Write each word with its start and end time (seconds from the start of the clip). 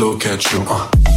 look 0.00 0.24
at 0.24 0.50
you. 0.50 0.64
Uh. 0.66 1.09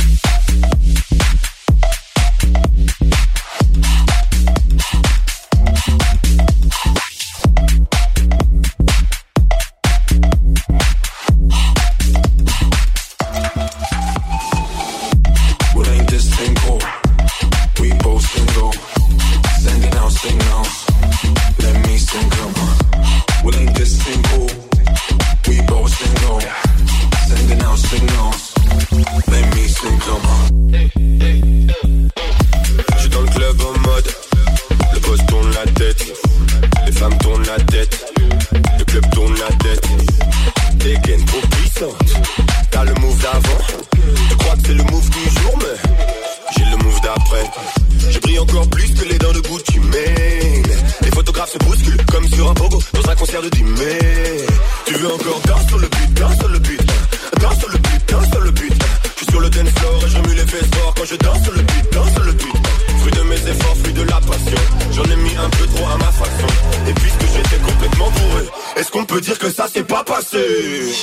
passer. 70.13 70.93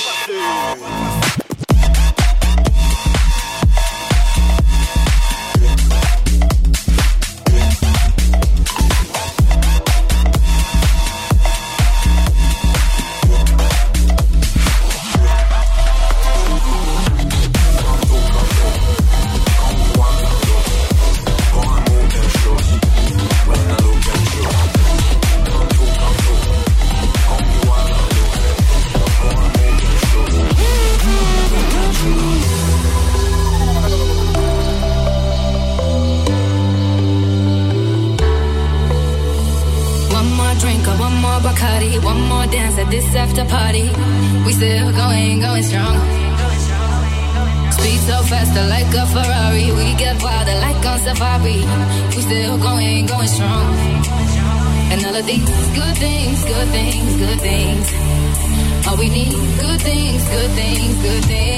we 59.01 59.09
need 59.09 59.31
good 59.59 59.81
things, 59.81 60.23
good 60.29 60.51
things, 60.51 61.01
good 61.01 61.25
things. 61.25 61.50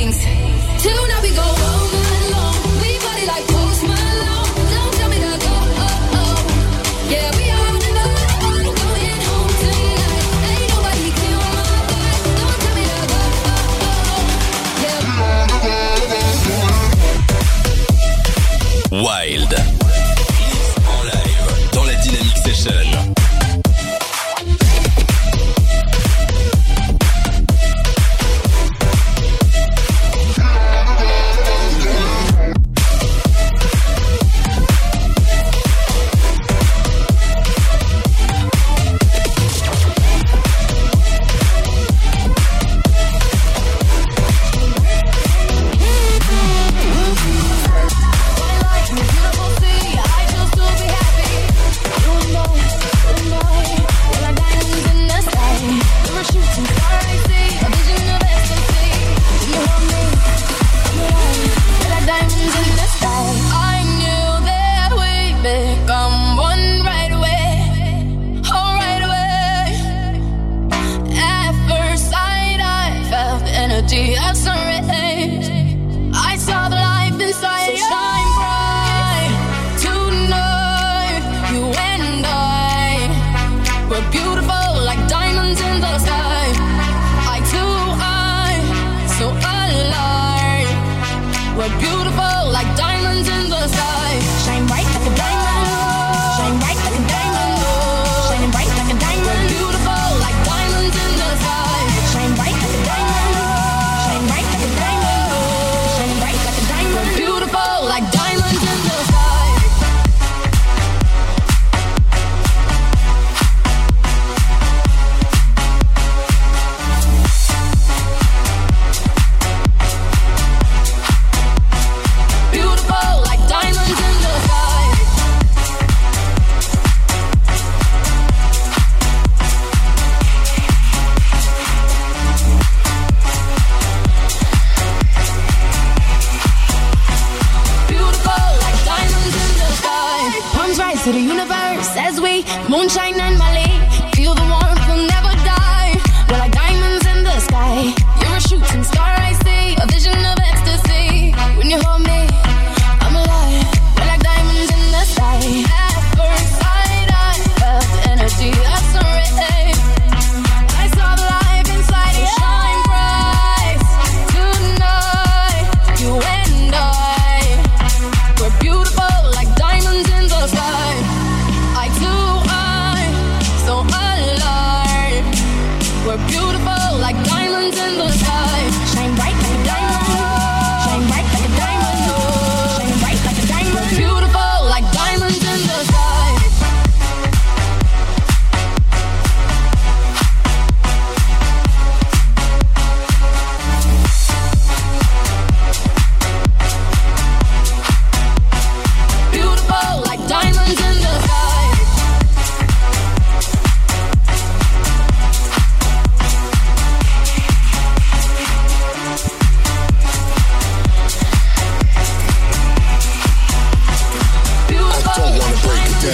to 141.03 141.11
the 141.11 141.19
universe 141.19 141.97
as 141.97 142.21
we 142.21 142.45
moonshine 142.69 143.19
and 143.19 143.37
Malay. 143.37 143.72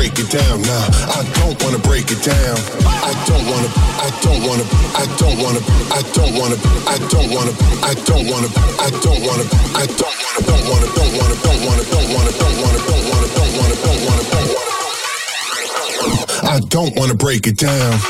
break 0.00 0.18
it 0.18 0.30
down. 0.30 0.62
Nah, 0.62 1.12
I 1.12 1.20
don't 1.36 1.62
wanna 1.62 1.78
break 1.78 2.08
it 2.10 2.22
down. 2.24 2.56
I 2.88 3.12
don't 3.28 3.44
wanna. 3.52 3.68
I 4.00 4.08
don't 4.24 4.40
wanna. 4.48 4.64
I 4.96 5.04
don't 5.20 5.36
wanna. 5.36 5.60
I 5.92 6.00
don't 6.16 6.32
wanna. 6.40 6.56
I 6.88 6.96
don't 7.12 7.28
wanna. 7.36 7.52
I 7.84 7.92
don't 8.08 8.24
wanna. 8.32 8.48
I 8.80 8.88
don't 9.04 9.20
wanna. 9.28 9.44
I 9.76 9.84
don't 10.00 10.16
wanna. 10.24 10.48
Don't 10.48 10.64
wanna. 10.72 10.88
Don't 10.96 11.12
wanna. 11.20 11.36
Don't 11.44 11.60
wanna. 11.68 11.84
Don't 11.92 12.08
wanna. 12.16 12.32
Don't 12.32 12.56
wanna. 12.64 12.80
Don't 12.80 13.04
wanna. 13.12 13.28
Don't 13.36 13.52
wanna. 13.60 13.76
Don't 13.84 14.00
wanna. 14.08 14.24
Don't 14.32 14.48
wanna. 14.56 16.48
I 16.48 16.60
don't 16.70 16.96
wanna 16.96 17.14
break 17.14 17.46
it 17.46 17.58
down. 17.58 18.00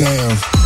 Down. 0.00 0.59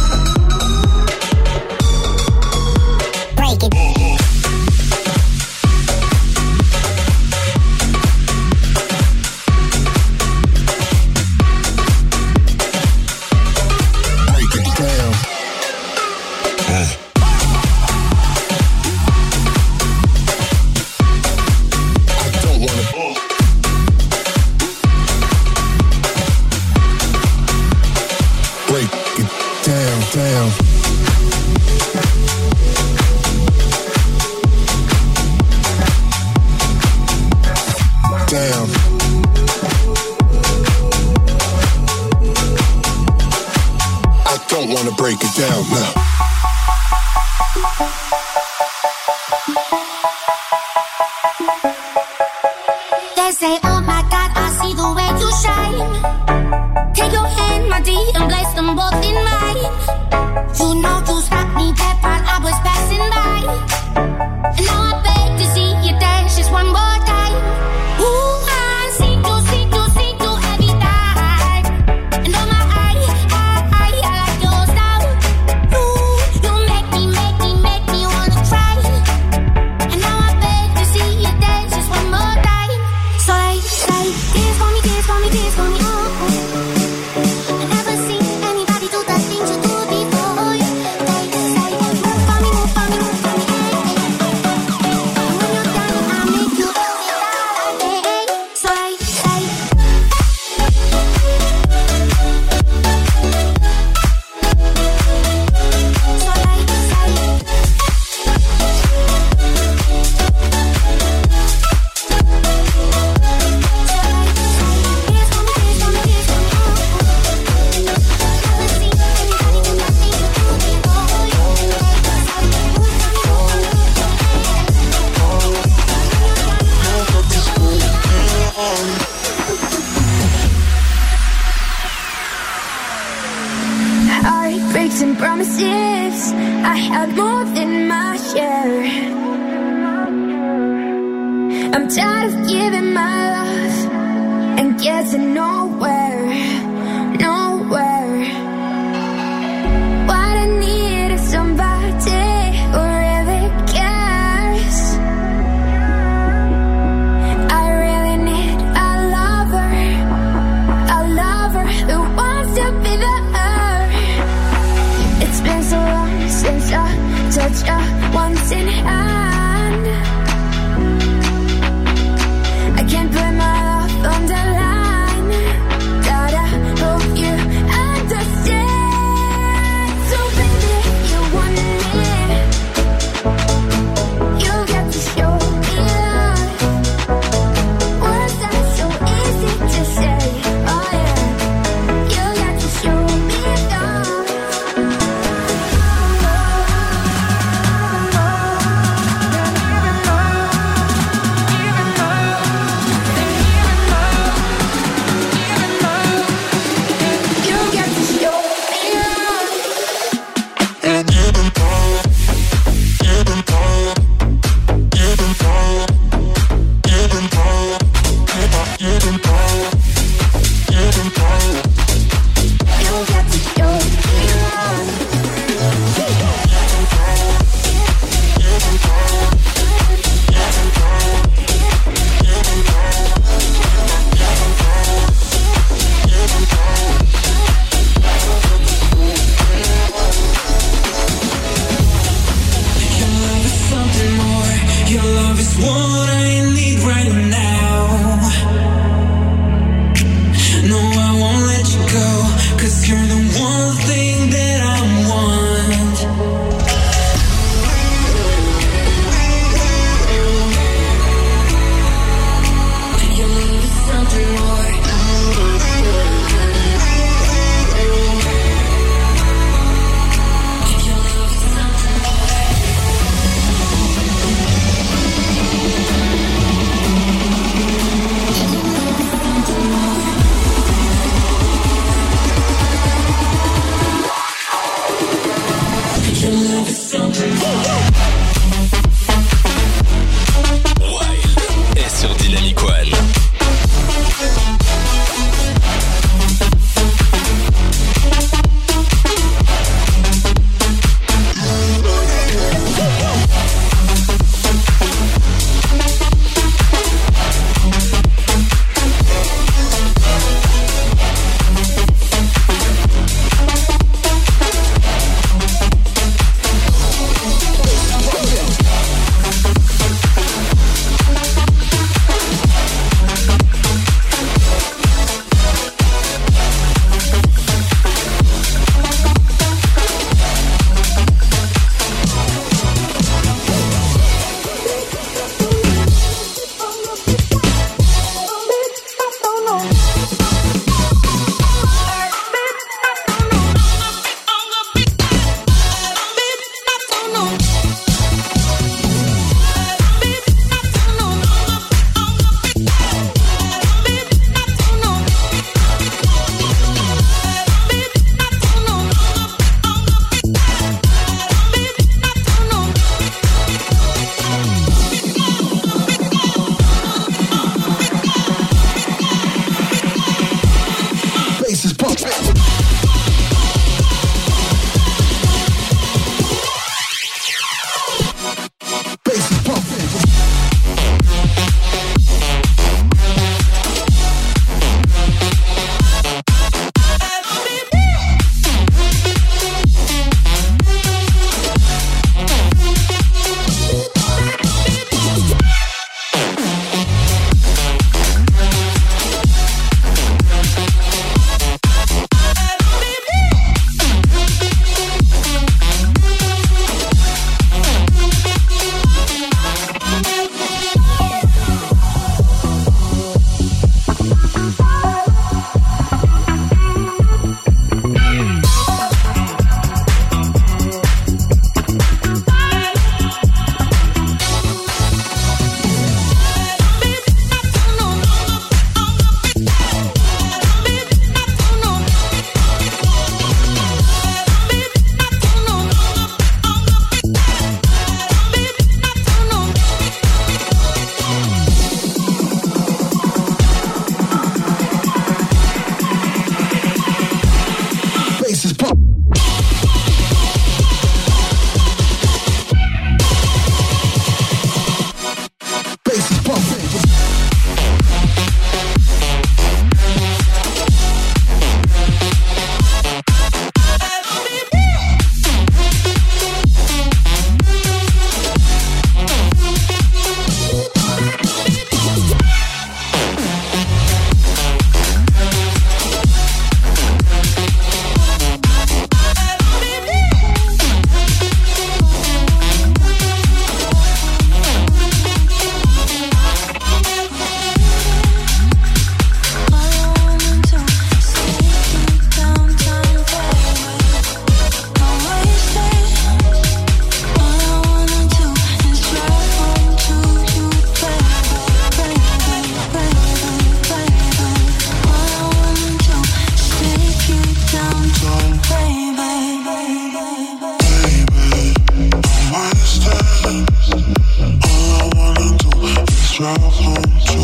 drive 516.17 516.39
home 516.39 516.75
to 516.77 517.24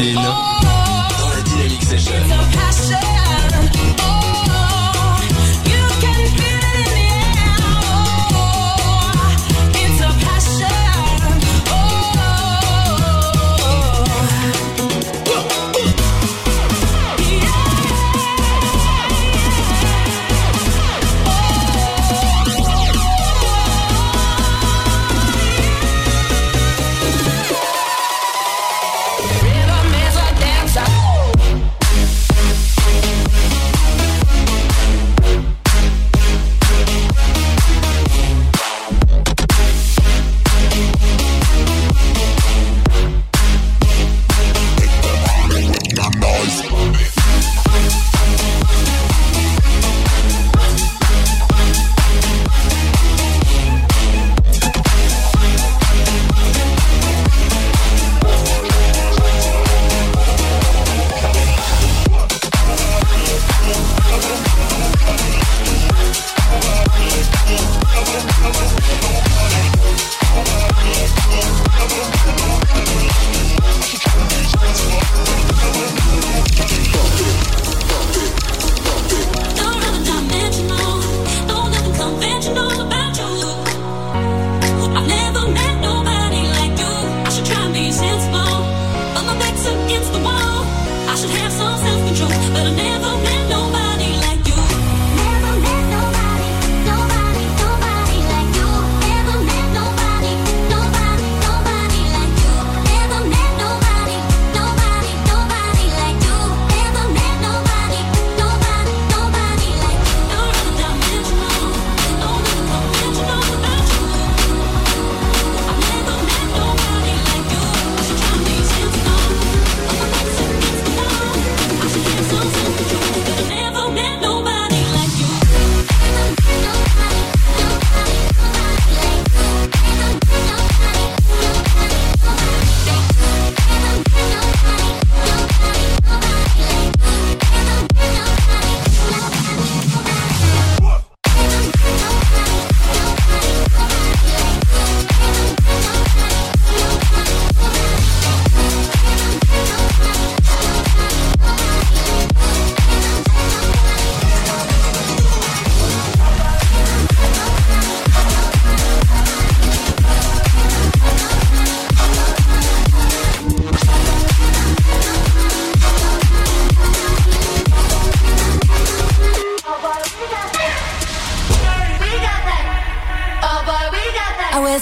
Martine. 0.00 0.59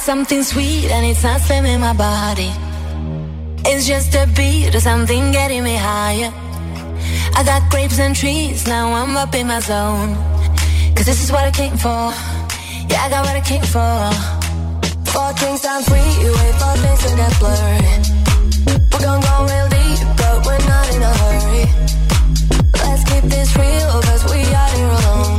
Something 0.08 0.42
sweet 0.42 0.86
and 0.86 1.04
it's 1.04 1.22
not 1.22 1.38
slamming 1.38 1.80
my 1.80 1.92
body. 1.92 2.50
It's 3.68 3.86
just 3.86 4.14
a 4.14 4.26
beat 4.34 4.74
or 4.74 4.80
something 4.80 5.32
getting 5.32 5.62
me 5.62 5.76
higher. 5.76 6.32
I 7.36 7.42
got 7.44 7.70
grapes 7.70 7.98
and 7.98 8.16
trees, 8.16 8.66
now 8.66 8.90
I'm 8.90 9.14
up 9.18 9.34
in 9.34 9.46
my 9.48 9.60
zone. 9.60 10.14
Cause 10.96 11.04
this 11.04 11.22
is 11.22 11.30
what 11.30 11.44
I 11.44 11.50
came 11.50 11.76
for. 11.76 12.04
Yeah, 12.88 13.04
I 13.04 13.08
got 13.10 13.22
what 13.26 13.36
I 13.36 13.44
came 13.52 13.66
for. 13.74 13.96
Four 15.12 15.30
drinks 15.38 15.66
on 15.66 15.82
free, 15.82 16.10
you 16.24 16.30
wait 16.40 16.54
for 16.60 16.72
days 16.80 17.00
to 17.04 17.10
get 17.20 17.32
blurry. 17.40 17.80
We're 18.90 19.04
gonna 19.04 19.28
go 19.28 19.34
real 19.50 19.68
deep, 19.76 20.00
but 20.20 20.36
we're 20.46 20.64
not 20.72 20.86
in 20.94 21.02
a 21.10 21.12
hurry. 21.20 21.64
Let's 22.80 23.04
keep 23.10 23.24
this 23.34 23.50
real, 23.60 24.00
cause 24.08 24.24
we 24.32 24.40
are 24.60 24.70
here 24.72 24.88
alone. 24.88 25.37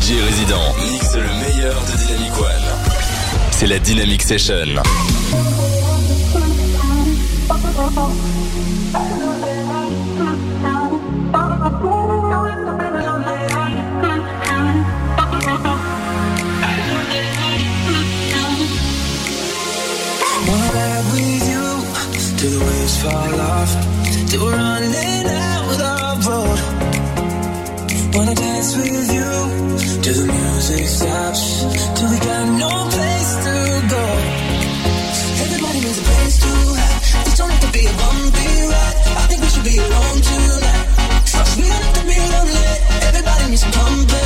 DJ 0.00 0.20
résident 0.22 0.74
mixe 0.90 1.14
le 1.14 1.22
meilleur 1.40 1.74
de 1.84 1.96
Dynamic 1.96 2.38
One. 2.38 2.46
C'est 3.50 3.66
la 3.66 3.78
Dynamic 3.78 4.22
Session. 4.22 4.82
dance 28.58 28.76
with 28.76 29.12
you 29.14 29.30
till 30.02 30.14
the 30.14 30.32
music 30.32 30.86
stops, 30.86 31.62
till 31.96 32.10
we 32.10 32.18
got 32.18 32.44
no 32.58 32.70
place 32.94 33.30
to 33.46 33.54
go. 33.94 34.04
Everybody 35.44 35.78
needs 35.84 35.98
a 35.98 36.06
place 36.10 36.36
to 36.42 36.52
hide. 36.80 37.24
This 37.24 37.36
don't 37.38 37.50
have 37.50 37.60
to 37.66 37.72
be 37.72 37.86
a 37.86 37.94
bumpy 38.00 38.50
ride. 38.72 38.96
I 39.20 39.26
think 39.28 39.40
we 39.42 39.48
should 39.54 39.64
be 39.72 39.76
alone 39.78 40.20
tonight. 40.30 40.86
Cause 41.34 41.56
we 41.56 41.64
don't 41.70 41.82
have 41.86 41.96
to 42.00 42.04
be 42.10 42.18
lonely. 42.34 42.68
Everybody 43.08 43.50
needs 43.50 43.62
some 43.62 43.72
company. 43.72 44.17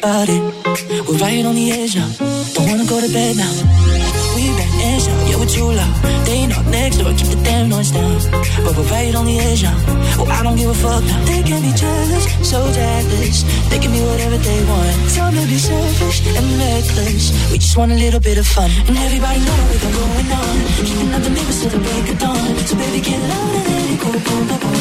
fuck 3.09 3.37
now. 3.37 3.53
We 4.35 4.49
better, 4.57 5.13
yeah, 5.29 5.37
we 5.37 5.49
should 5.49 5.75
love. 5.75 6.03
They 6.25 6.47
not 6.47 6.65
next 6.67 6.99
door. 6.99 7.13
Keep 7.13 7.29
the 7.29 7.41
damn 7.45 7.69
noise 7.69 7.91
down. 7.91 8.17
But 8.65 8.77
we're 8.77 8.89
right 8.89 9.15
on 9.15 9.27
the 9.27 9.39
edge 9.39 9.63
now. 9.63 9.77
Oh, 10.19 10.27
I 10.31 10.43
don't 10.43 10.57
give 10.57 10.71
a 10.71 10.75
fuck. 10.75 11.03
now. 11.05 11.25
They 11.25 11.43
can 11.43 11.61
be 11.61 11.73
jealous, 11.75 12.25
so 12.49 12.59
jealous. 12.73 13.45
They 13.69 13.79
can 13.79 13.91
be 13.93 14.01
whatever 14.01 14.39
they 14.39 14.61
want. 14.65 14.95
Time 15.15 15.35
to 15.35 15.45
be 15.47 15.59
selfish 15.59 16.25
and 16.39 16.47
reckless. 16.61 17.35
We 17.51 17.59
just 17.59 17.77
want 17.77 17.93
a 17.93 17.99
little 17.99 18.21
bit 18.21 18.39
of 18.39 18.47
fun. 18.47 18.71
And 18.87 18.97
everybody 18.97 19.41
know 19.41 19.59
we 19.69 19.77
got 19.83 19.93
going 19.93 20.31
on. 20.33 20.55
Keeping 20.87 21.13
up 21.13 21.23
the 21.23 21.31
neighbors 21.31 21.61
till 21.61 21.71
the 21.71 21.81
break 21.83 22.09
of 22.13 22.19
dawn. 22.19 22.57
So 22.65 22.77
baby, 22.77 23.01
get 23.01 23.21
loud 23.21 23.55
and 23.59 23.67
let 23.69 23.91
it 23.93 24.01
go. 24.01 24.09
Boom, 24.13 24.43
boom, 24.49 24.61
boom. 24.63 24.79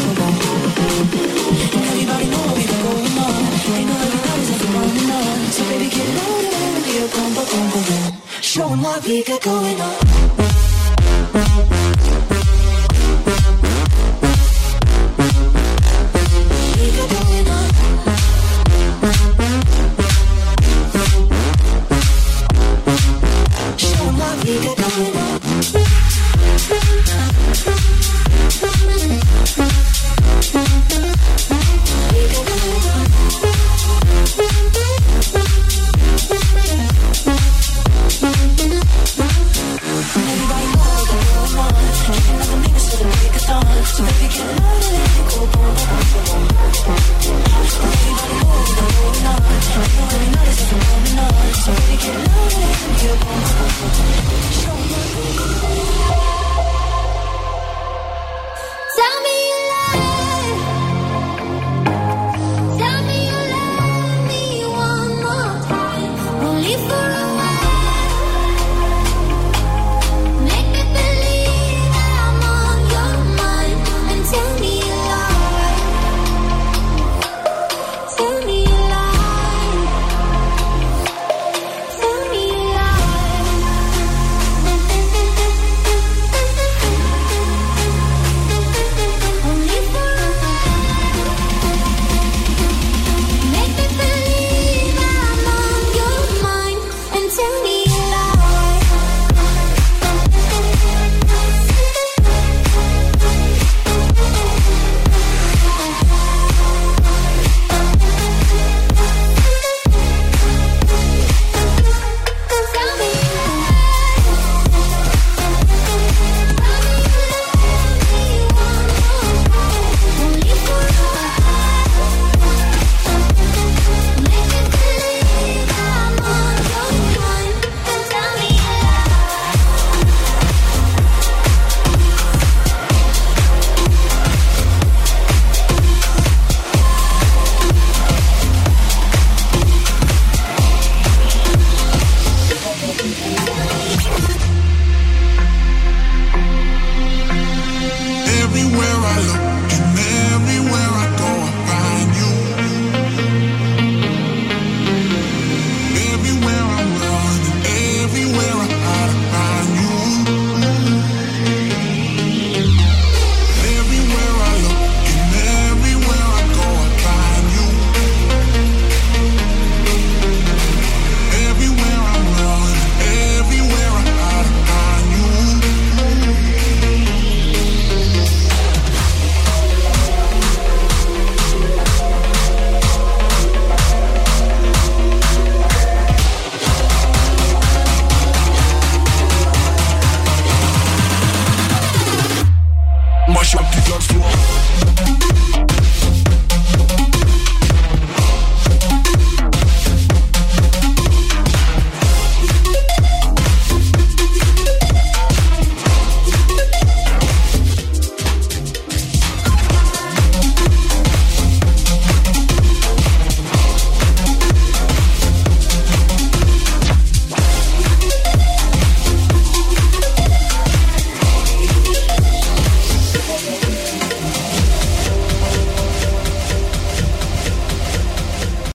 And 1.75 1.83
everybody 1.91 2.25
know 2.31 2.43
we 2.55 2.63
got 2.63 2.79
going 2.85 3.17
on. 3.25 4.06
So 5.57 5.63
baby, 5.69 5.89
get 5.89 6.07
loud 6.15 6.45
and 6.45 6.85
it 6.85 6.87
go. 6.93 7.07
Boom, 7.17 7.33
boom, 7.33 7.45
boom, 7.49 7.65
boom, 7.71 7.81
boom. 7.81 8.13
What 8.83 9.01
we 9.07 9.23
got 9.23 9.41
going 9.41 9.81
on. 9.81 9.97